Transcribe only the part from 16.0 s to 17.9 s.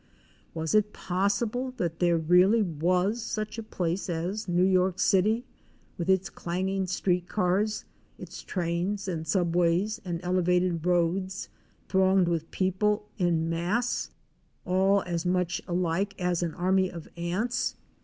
as an army of ants?